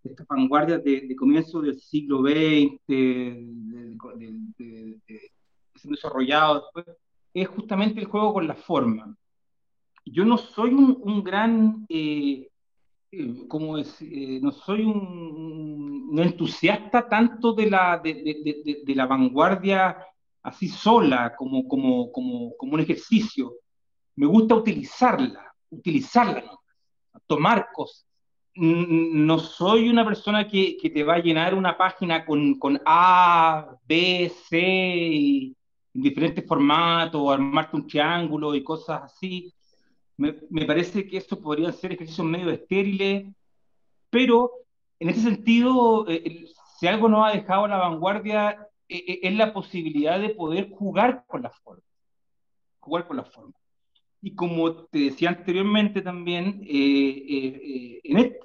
[0.03, 3.47] esta vanguardia de, de comienzo del siglo XX, de,
[4.59, 5.31] de,
[5.85, 6.97] desarrollado después,
[7.33, 9.17] es justamente el juego con la forma.
[10.07, 12.49] Yo no soy un, un gran, eh,
[13.11, 19.07] eh, como es, eh, no soy un, un, entusiasta tanto de la, de, de, la
[19.07, 19.99] vanguardia
[20.43, 23.53] así sola, como, como, como, como un ejercicio
[24.17, 26.61] me gusta utilizarla, utilizarla, ¿no?
[27.27, 28.07] tomar cosas.
[28.55, 33.77] No soy una persona que, que, te va a llenar una página con, con A,
[33.87, 35.55] B, C, en
[35.93, 39.53] diferentes formatos, armarte un triángulo y cosas así.
[40.17, 40.33] Me,
[40.67, 43.35] parece que eso podrían ser ejercicios medio estériles,
[44.09, 44.51] pero
[44.99, 46.47] en ese sentido, eh,
[46.79, 51.43] si algo nos ha dejado la vanguardia, eh, es la posibilidad de poder jugar con
[51.43, 51.85] las formas.
[52.81, 53.61] Jugar con las formas.
[54.23, 58.39] Y como te decía anteriormente también, eh, eh, eh en e,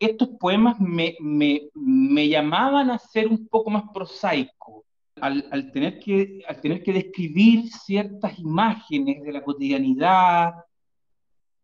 [0.00, 4.84] estos poemas me, me, me, llamaban a ser un poco más prosaico,
[5.20, 10.54] al, al, tener que, al tener que describir ciertas imágenes de la cotidianidad,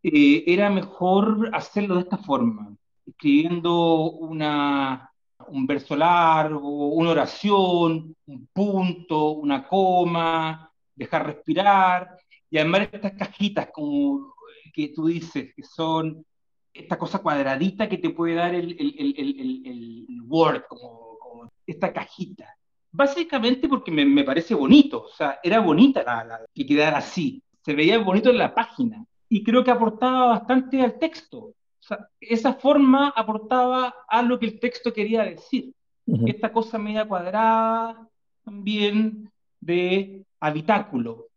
[0.03, 2.75] eh, era mejor hacerlo de esta forma,
[3.07, 5.13] escribiendo una,
[5.49, 12.17] un verso largo, una oración, un punto, una coma, dejar respirar,
[12.51, 14.35] y además estas cajitas como
[14.73, 16.25] que tú dices, que son
[16.73, 21.93] esta cosa cuadradita que te puede dar el, el, el, el Word, como, como, esta
[21.93, 22.57] cajita.
[22.93, 27.43] Básicamente porque me, me, parece bonito, o sea, era bonita la, la, que quedara así,
[27.63, 31.39] se veía bonito en la página y creo que aportaba bastante al texto.
[31.39, 35.73] O sea, esa forma aportaba a lo que el texto quería decir.
[36.07, 36.29] Uh -huh.
[36.29, 38.09] Esta cosa media cuadrada
[38.45, 41.29] también de habitáculo,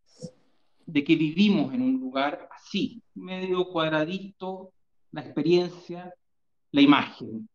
[0.88, 4.72] de que vivimos en un lugar así, medio cuadradito,
[5.12, 6.12] la experiencia,
[6.72, 7.48] la imagen.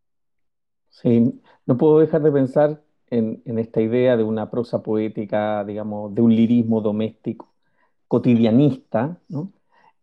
[0.89, 1.35] Sí,
[1.67, 6.23] no puedo dejar de pensar en, en, esta idea de una prosa poética, digamos, de
[6.23, 7.53] un lirismo doméstico,
[8.07, 9.53] cotidianista, ¿no?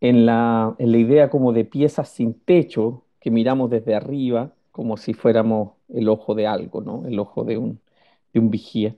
[0.01, 4.97] En, la, en la idea como de piezas sin techo que miramos desde arriba, como
[4.97, 7.05] si fuéramos el ojo de algo, ¿no?
[7.07, 7.79] el ojo de un,
[8.33, 8.95] de un vigía.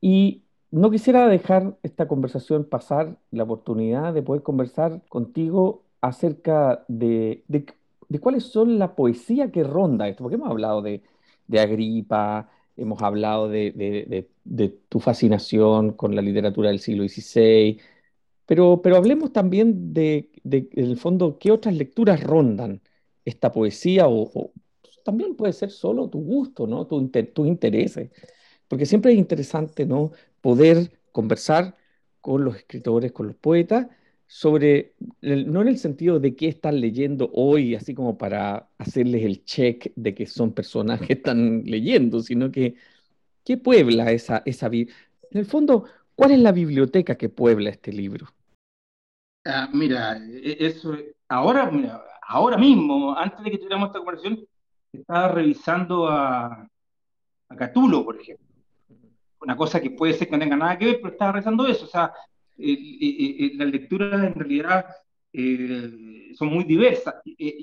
[0.00, 7.44] Y no quisiera dejar esta conversación pasar, la oportunidad de poder conversar contigo acerca de,
[7.48, 7.66] de,
[8.08, 11.02] de cuáles son la poesía que ronda esto, porque hemos hablado de,
[11.46, 13.72] de Agripa, hemos hablado de,
[14.44, 17.80] de, tu fascinación con la literatura del siglo XVI,
[18.52, 22.82] pero, pero hablemos también de, en el fondo, qué otras lecturas rondan
[23.24, 24.52] esta poesía o, o
[25.04, 26.86] también puede ser solo tu gusto, ¿no?
[26.86, 28.10] Tu, tus intereses
[28.68, 30.12] porque siempre es interesante ¿no?
[30.40, 31.76] poder conversar
[32.22, 33.88] con los escritores, con los poetas,
[34.26, 39.44] sobre, no en el sentido de qué están leyendo hoy, así como para hacerles el
[39.44, 42.76] check de que son personas que están leyendo, sino que
[43.44, 44.88] qué puebla esa, esa en
[45.32, 45.84] el fondo,
[46.14, 48.28] ¿cuál es la biblioteca que puebla este libro?
[49.44, 50.96] Ah, mira, e, eso,
[51.28, 54.38] ahora, mira, ahora mismo, antes de que tuviéramos esta conversación,
[54.92, 56.68] estaba revisando a,
[57.56, 58.52] Catulo, por ejemplo
[59.42, 61.84] una cosa que puede ser que no tenga nada que ver, pero estaba rezando eso.
[61.84, 62.12] O sea,
[62.56, 64.86] eh, las lecturas en realidad
[65.32, 67.16] eh, son muy diversas.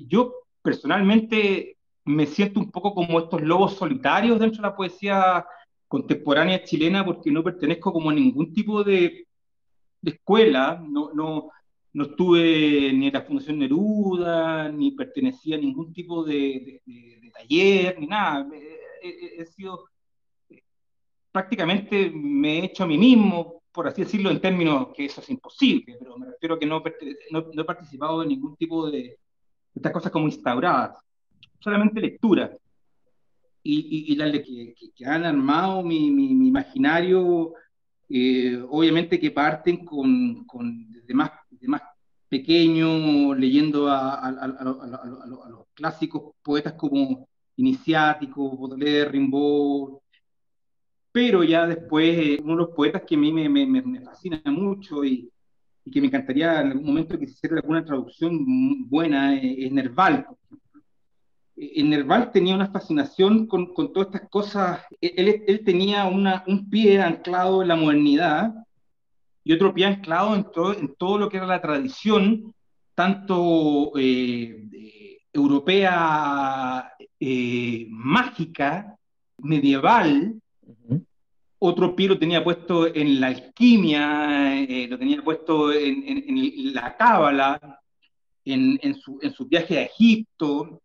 [0.07, 5.45] yo personalmente me siento un poco como estos lobos solitarios dentro de la poesía
[5.87, 9.25] contemporánea chilena porque no pertenezco como a ningún tipo de,
[10.01, 11.49] de escuela, no, no,
[11.93, 17.19] no estuve ni en la Fundación Neruda, ni pertenecía a ningún tipo de, de, de,
[17.21, 18.47] de taller, ni nada.
[19.02, 19.86] He, he, sido
[21.32, 25.30] prácticamente me he hecho a mí mismo, por así decirlo, en términos que eso es
[25.30, 26.84] imposible, pero me refiero a que no,
[27.32, 29.17] no, no he participado en ningún tipo de, de,
[29.75, 30.97] estas cosas como instauradas,
[31.60, 32.56] solamente lectura.
[33.62, 37.54] Y, y, y las que, que, que, han armado mi, mi, mi imaginario,
[38.10, 41.13] eh, obviamente que parten con, con desde,
[41.59, 41.81] desde más
[42.29, 49.99] pequeño, leyendo a, a, a, a, los clásicos poetas como Iniciático, Baudelaire, Rimbaud,
[51.11, 54.41] pero ya después eh, uno de los poetas que a mí me, me, me fascina
[54.45, 55.29] mucho y,
[55.83, 59.71] y, que me encantaría en algún momento que se hiciera alguna traducción buena eh, es
[59.71, 60.27] Nerval.
[61.57, 66.69] Eh, Nerval tenía una fascinación con, con todas estas cosas, él, él tenía una, un
[66.69, 68.53] pie anclado en la modernidad
[69.43, 72.54] y otro pie anclado en todo, en todo lo que era la tradición,
[72.93, 76.93] tanto eh, europea
[77.89, 78.95] mágica,
[79.38, 80.39] medieval,
[81.60, 87.82] otro pie lo tenía puesto en la alquimia, eh, lo tenía puesto en, la cábala,
[88.45, 90.82] en, su, su, viaje a Egipto,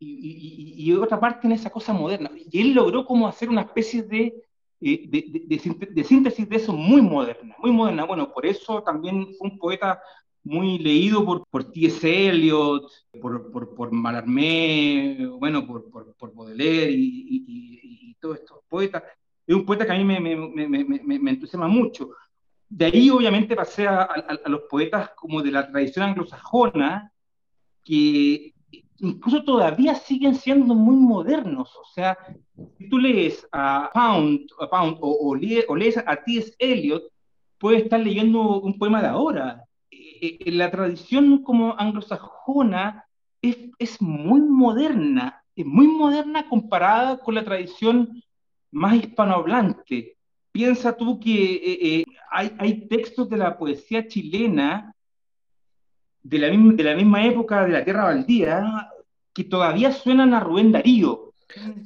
[0.00, 2.30] y, otra parte en esa cosa moderna.
[2.50, 4.34] Y él logró como hacer una especie de,
[4.82, 8.04] eh, de, síntesis de eso muy moderna, muy moderna.
[8.04, 10.00] Bueno, por eso también fue un poeta
[10.44, 12.28] muy leído por, por T.S.
[12.28, 12.90] Eliot,
[13.20, 19.02] por, por, por Mallarmé, bueno, por, por, por Baudelaire y, y todos estos poetas
[19.46, 22.10] es un poeta que a mí me, me, me, me entusiasma mucho.
[22.68, 27.12] De ahí obviamente pasé a, a, los poetas como de la tradición anglosajona,
[27.84, 28.54] que
[29.02, 31.74] incluso todavía siguen siendo muy modernos.
[31.76, 32.16] O sea,
[32.78, 35.34] si tú lees a Pound, a Pound o,
[35.68, 36.54] o, lees a T.S.
[36.58, 37.02] Eliot,
[37.58, 39.64] puedes estar leyendo un poema de ahora.
[39.90, 43.04] Eh, eh, la tradición como anglosajona
[43.42, 48.22] es, es muy moderna, es muy moderna comparada con la tradición
[48.70, 50.16] más hispanohablante.
[50.52, 54.94] Piensa tú que eh, eh, hay, hay, textos de la poesía chilena
[56.22, 58.91] de la, misma, de la misma época de la Tierra Baldía
[59.32, 61.32] que todavía suenan a Rubén Darío.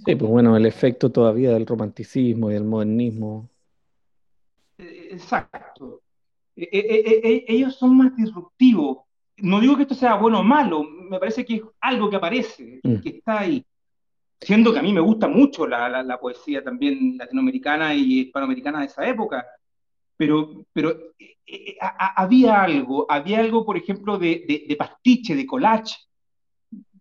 [0.05, 3.49] Sí, pues bueno, el efecto todavía del romanticismo y del modernismo.
[4.79, 6.03] Eh, exacto.
[6.55, 8.99] ellos son más disruptivos.
[9.39, 12.81] No digo que esto sea bueno o malo, me parece que es algo que aparece,
[12.83, 12.97] mm.
[13.01, 13.65] que está ahí
[14.41, 18.87] siendo que a mí me gusta mucho la, la, poesía también latinoamericana y hispanoamericana de
[18.87, 19.47] esa época,
[20.17, 25.97] pero, pero eh, eh, había algo, había algo, por ejemplo, de, de, pastiche, de collage.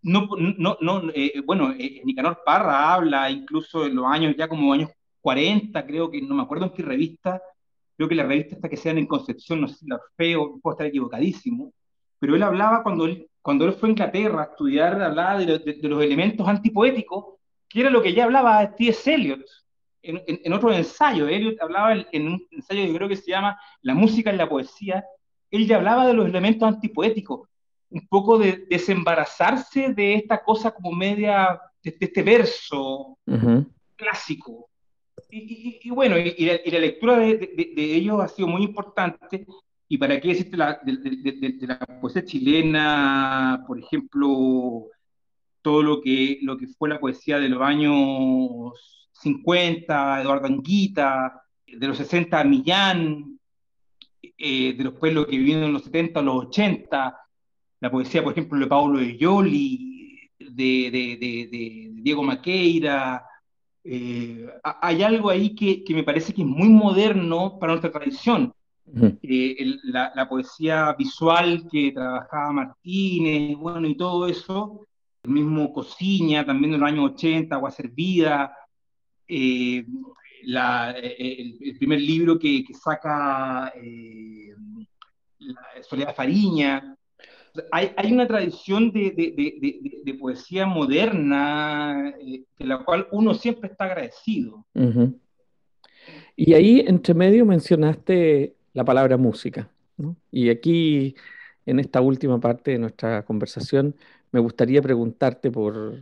[0.06, 4.92] No, no, no, eh, bueno, Nicanor Parra habla incluso en los años, ya como años
[5.22, 7.42] 40, creo que, no me acuerdo en qué revista,
[7.98, 10.76] creo que la revista hasta que sean en Concepción, no sé si la feo, puedo
[10.76, 11.74] estar equivocadísimo,
[12.20, 16.04] pero él hablaba cuando él cuando él fue a Inglaterra a estudiar, hablaba de, los
[16.04, 17.36] elementos antipoéticos,
[17.70, 19.14] que era lo que ya hablaba T.S.
[19.14, 19.46] Eliot
[20.02, 21.28] en, en, otro ensayo.
[21.28, 25.06] Eliot hablaba en, un ensayo que creo que se llama La música en la poesía.
[25.52, 27.48] Él ya hablaba de los elementos antipoéticos,
[27.96, 33.18] un poco de desembarazarse de esta cosa como media, de, este verso
[33.96, 34.70] clásico.
[35.30, 39.46] Y, bueno, y, la, lectura de, de, ellos ha sido muy importante
[39.88, 44.88] y para qué decirte la, de, la poesía chilena, por ejemplo,
[45.62, 51.88] todo lo que, lo que fue la poesía de los años 50, Eduardo Anguita, de
[51.88, 53.40] los 60, Millán,
[54.22, 57.25] eh, de los pueblos que vivieron en los 70, los 80,
[57.80, 63.26] la poesía, por ejemplo, de Paulo de Yoli, de, de, Diego Maqueira.
[63.84, 68.54] Eh, hay algo ahí que, que me parece que es muy moderno para nuestra tradición
[69.24, 74.86] eh, la, poesía visual que trabajaba Martínez, bueno, y todo eso,
[75.24, 78.56] el mismo Cociña, también de los años 80, Agua Servida,
[79.28, 79.86] eh,
[80.48, 83.74] eh, el, primer libro que, saca
[85.82, 86.96] Soledad Fariña.
[87.72, 94.66] Hay, una tradición de, poesía moderna de la cual uno siempre está agradecido.
[96.36, 99.70] Y ahí, entre medio, mencionaste la palabra música.
[100.32, 101.16] Y aquí,
[101.66, 103.96] en esta última parte de nuestra conversación,
[104.32, 106.02] me gustaría preguntarte por,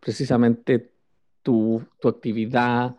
[0.00, 0.90] precisamente
[1.42, 2.96] tu, actividad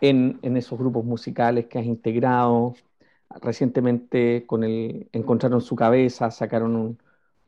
[0.00, 2.74] en, esos grupos musicales que has integrado.
[3.42, 6.98] Recientemente con el, encontraron su cabeza, sacaron un,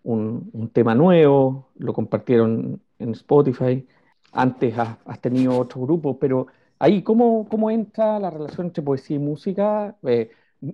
[0.03, 3.87] un, un tema nuevo, lo compartieron en Spotify.
[4.33, 6.47] Antes has, has tenido otro grupo, pero
[6.83, 9.99] Ahí, ¿cómo, ¿cómo entra la relación entre poesía y música?
[10.03, 10.31] Eh,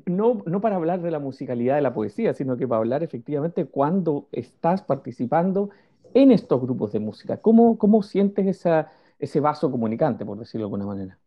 [0.06, 3.66] no, no para hablar de la musicalidad de la poesía, sino que para hablar efectivamente
[3.66, 5.70] cuando estás participando
[6.14, 7.38] en estos grupos de música.
[7.38, 8.88] ¿Cómo, cómo sientes esa,
[9.18, 11.18] ese vaso comunicante, por decirlo de alguna manera?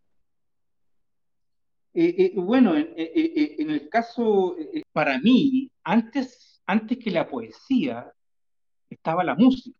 [1.93, 4.55] Eh, eh, bueno, en, en, el caso,
[4.91, 8.11] para mí, antes, antes que la poesía,
[8.89, 9.77] estaba la música.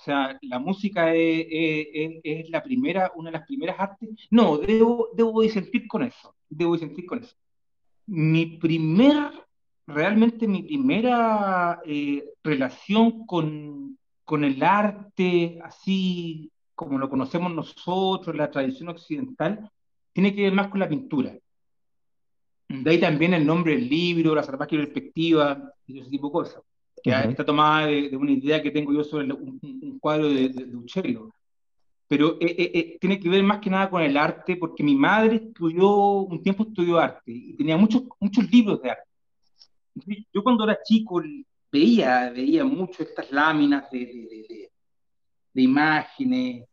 [0.00, 4.08] O sea, la música es, la primera, una de las primeras artes.
[4.30, 6.34] No, debo, debo disentir con eso.
[6.48, 7.36] Debo disentir con eso.
[8.06, 9.30] Mi primer,
[9.86, 18.50] realmente mi primera eh, relación con, con el arte, así como lo conocemos nosotros, la
[18.50, 19.70] tradición occidental,
[20.12, 21.36] tiene que ver más con la pintura.
[22.68, 26.62] De ahí también el nombre del libro, la salvaje perspectiva, y ese tipo de cosas,
[27.02, 31.30] que está tomada de, una idea que tengo yo sobre un, cuadro de, de, Uccello.
[32.06, 34.94] Pero eh, eh, eh, tiene que ver más que nada con el arte, porque mi
[34.94, 39.08] madre estudió, un tiempo estudió arte y tenía muchos, muchos libros de arte.
[40.32, 41.22] Yo cuando era chico
[41.70, 44.70] veía, veía mucho estas láminas de,
[45.52, 46.66] de imágenes.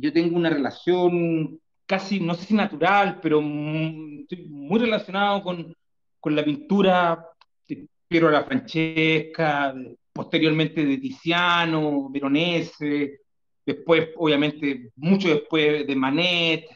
[0.00, 5.74] Yo tengo una relación casi, no sé si natural, pero muy, estoy muy relacionado con,
[6.20, 7.26] con la pintura
[7.68, 9.74] de Piero la Francesca,
[10.12, 13.20] posteriormente de Tiziano, Veronese,
[13.66, 16.66] después, obviamente, mucho después de Manet.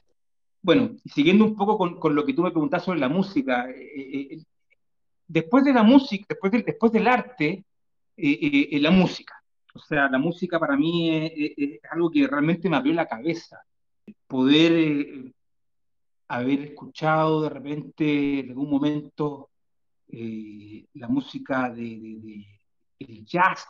[0.61, 3.93] Bueno, siguiendo un poco con, con lo que tú me preguntas sobre la música, eh,
[3.97, 4.43] eh, eh,
[5.27, 7.65] después de la música, después, después del arte,
[8.17, 9.44] la música.
[9.75, 13.61] O sea, la música para mí es, algo que realmente me abrió la cabeza.
[14.27, 15.33] Poder
[16.29, 19.51] haber escuchado de repente en algún momento
[20.09, 22.47] la música de,
[23.01, 23.67] de, jazz,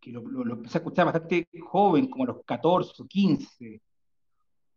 [0.00, 3.80] que lo, lo, empecé a escuchar bastante joven, como a los 14 o 15.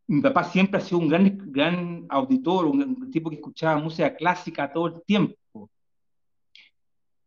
[0.08, 4.72] Mi papá siempre ha sido un gran, gran auditor, un, tipo que escuchaba música clásica
[4.72, 5.72] todo el tiempo.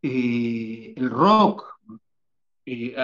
[0.01, 1.78] Eh, el rock,
[2.71, 2.95] eh,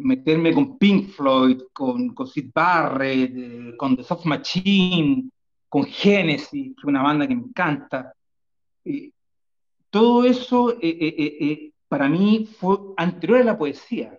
[0.00, 5.30] meterme con Pink Floyd, con, con Sid Barrett, eh, con The Soft Machine,
[5.68, 8.12] con Genesis, que es una banda que me encanta.
[9.90, 10.74] todo eso
[11.88, 14.18] para mí fue anterior a la poesía.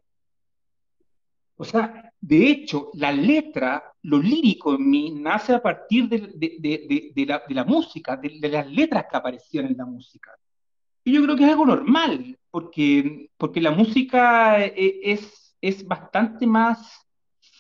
[1.58, 7.64] O sea, de hecho, la letra, lo lírico en mí, nace a partir de, la,
[7.64, 10.32] música, de, las letras que aparecían en la música.
[11.04, 16.48] Y yo creo que es algo normal, porque, porque la música eh, es, es bastante
[16.48, 17.06] más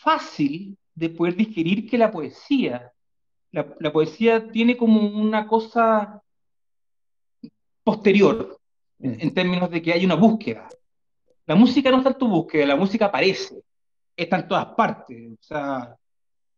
[0.01, 2.93] fácil de poder digerir que la poesía.
[3.51, 6.21] La, poesía tiene como una cosa
[7.83, 8.57] posterior,
[8.99, 10.69] en, en, términos de que hay una búsqueda.
[11.45, 13.65] La música no está en tu búsqueda, la música aparece
[14.15, 15.33] está en todas partes.
[15.33, 15.93] O sea,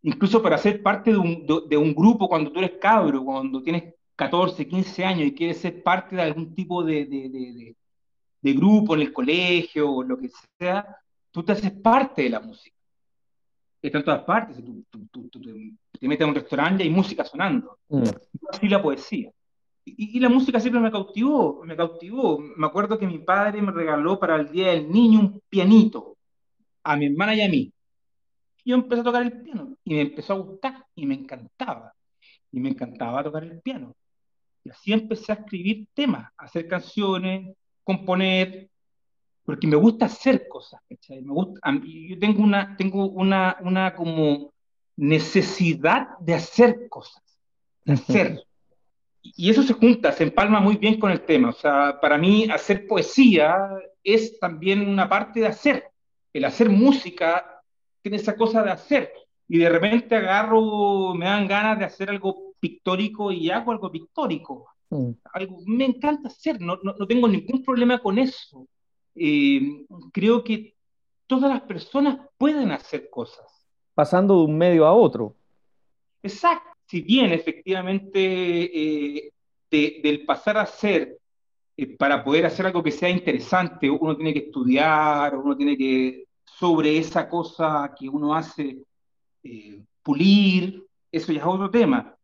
[0.04, 3.96] incluso para ser parte de un, de, un, grupo cuando tú eres cabro, cuando tienes
[4.16, 7.76] 14, 15 años y quieres ser parte de algún tipo de,
[8.42, 10.98] de, grupo en el colegio o lo que sea,
[11.32, 12.76] tú te haces parte de la música.
[13.82, 14.58] Está en todas partes.
[14.64, 17.80] Tú, tú, tú, te metes a un restaurante y hay música sonando.
[17.90, 18.04] Mm.
[18.50, 19.32] Así la poesía.
[19.86, 22.40] Y, y, la música siempre me cautivó, me cautivó.
[22.40, 26.18] Me acuerdo que mi padre me regaló para el Día del Niño un pianito
[26.84, 27.74] a mi hermana y a mí.
[28.66, 31.94] yo empecé a tocar el piano y me empezó a gustar y me encantaba.
[32.52, 33.96] Y me encantaba tocar el piano.
[34.64, 37.56] Y así empecé a escribir temas, a hacer canciones,
[37.88, 38.70] componer,
[39.44, 40.82] porque me gusta hacer cosas.
[41.10, 44.54] Me gusta, yo tengo una, tengo una, una como
[44.98, 47.24] necesidad de hacer cosas,
[47.86, 48.44] de hacer.
[49.22, 51.50] Y eso se junta, se empalma muy bien con el tema.
[51.50, 53.70] O sea, para mí hacer poesía
[54.04, 55.92] es también una parte de hacer
[56.38, 57.64] el hacer música
[58.02, 59.12] tiene esa cosa de hacer.
[59.48, 64.68] Y de repente agarro, me dan ganas de hacer algo pictórico y hago algo pictórico.
[64.90, 65.12] Mm.
[65.34, 68.68] Algo, me encanta hacer, no, no, no, tengo ningún problema con eso.
[69.16, 70.76] Eh, creo que
[71.26, 73.46] todas las personas pueden hacer cosas.
[73.94, 75.36] Pasando de un medio a otro.
[76.24, 76.70] Exacto.
[76.86, 79.32] Si bien efectivamente eh,
[79.70, 81.18] del pasar a ser
[81.78, 86.26] eh, para poder hacer algo que sea interesante, uno tiene que estudiar, uno tiene que,
[86.44, 88.80] sobre esa cosa que uno hace,
[89.44, 92.16] eh, pulir, eso ya es otro tema.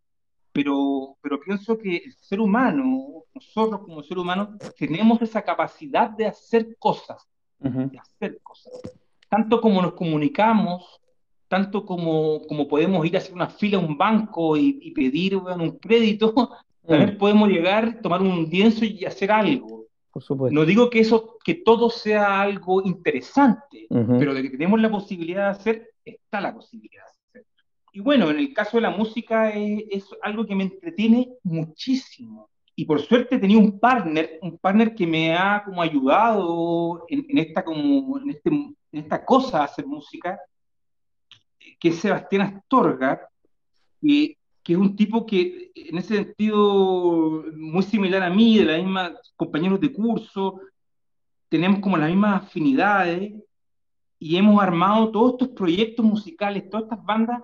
[0.53, 6.27] Pero, pero pienso que el ser humano, nosotros como ser humano, tenemos esa capacidad de
[6.27, 7.27] hacer cosas,
[7.57, 8.71] de hacer cosas.
[9.27, 11.01] Tanto como nos comunicamos,
[11.47, 15.77] tanto como, como podemos ir a hacer una fila a un banco y, pedir un
[15.79, 16.33] crédito,
[16.87, 17.17] también mm.
[17.17, 19.85] podemos llegar, tomar un lienzo y hacer algo.
[20.11, 20.53] Por supuesto.
[20.53, 25.45] No digo que eso, que todo sea algo interesante, pero de que tenemos la posibilidad
[25.45, 27.05] de hacer, está la posibilidad.
[27.93, 32.49] Y bueno, en el caso de la música es, algo que me entretiene muchísimo.
[32.75, 37.63] Y por suerte tenía un partner, un partner que me ha como ayudado en, esta,
[37.63, 40.37] como, en, este, en esta cosa de hacer música,
[41.79, 43.29] que es Sebastián Astorga,
[44.01, 48.77] que que es un tipo que en ese sentido muy similar a mí, de la
[48.77, 50.61] misma compañeros de curso,
[51.49, 53.33] tenemos como las mismas afinidades
[54.17, 57.41] y hemos armado todos estos proyectos musicales, todas estas bandas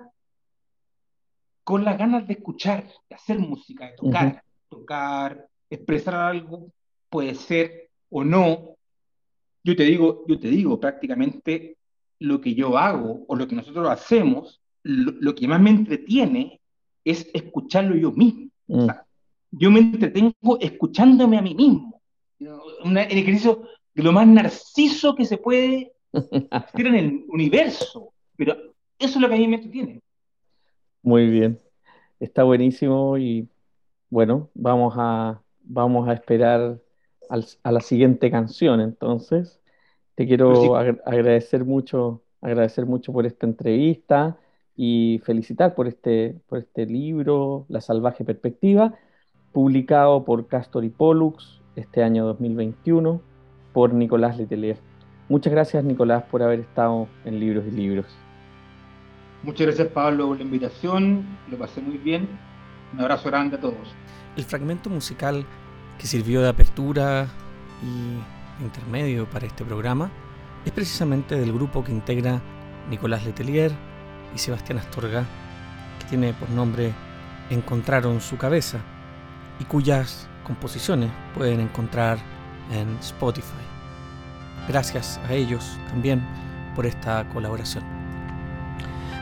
[1.69, 6.71] con las ganas de escuchar, de hacer música, de tocar, tocar, expresar algo,
[7.11, 8.75] puede ser o no.
[9.63, 11.77] Yo te digo, yo te digo, prácticamente
[12.17, 16.59] lo que yo hago o lo que nosotros hacemos, lo, que más me entretiene
[17.05, 18.49] es escucharlo yo mismo.
[18.65, 18.87] Mm.
[19.51, 22.01] yo me entretengo escuchándome a mí mismo.
[22.83, 23.61] Un ejercicio
[23.93, 25.91] de lo más narciso que se puede
[26.49, 28.11] hacer en el universo.
[28.35, 28.55] Pero
[28.97, 30.01] eso es lo que a mí me entretiene.
[31.01, 31.59] Muy bien.
[32.19, 33.47] Está buenísimo y
[34.09, 36.79] bueno, vamos a, vamos a esperar
[37.63, 39.61] a la siguiente canción entonces.
[40.15, 44.37] Te quiero agradecer mucho, agradecer mucho por esta entrevista
[44.75, 48.95] y felicitar por este, por este libro, La Salvaje Perspectiva,
[49.53, 53.21] publicado por Castor y Pollux este año 2021
[53.73, 54.77] por Nicolás Letelier.
[55.29, 58.28] Muchas gracias Nicolás por haber estado en Libros y Libros.
[59.43, 62.27] Muchas gracias Pablo por la invitación, lo pasé muy bien.
[62.93, 63.95] Un abrazo grande a todos.
[64.35, 65.45] El fragmento musical
[65.97, 67.27] que sirvió de apertura
[67.83, 70.09] y intermedio para este programa
[70.65, 72.41] es precisamente del grupo que integra
[72.89, 73.71] Nicolás Letelier
[74.35, 75.23] y Sebastián Astorga,
[75.99, 76.93] que tiene por nombre
[77.49, 78.77] Encontraron su cabeza
[79.59, 82.19] y cuyas composiciones pueden encontrar
[82.71, 83.47] en Spotify.
[84.67, 86.23] Gracias a ellos también
[86.75, 87.98] por esta colaboración.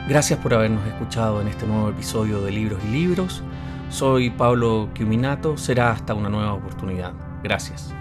[0.08, 3.42] Gracias por habernos escuchado en este nuevo episodio de Libros y Libros.
[3.90, 7.12] Soy Pablo Quiminato, será hasta una nueva oportunidad.
[7.42, 7.94] Gracias.